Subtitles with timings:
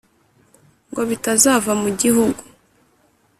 [0.89, 2.41] Ngo bitazava mu gihugu,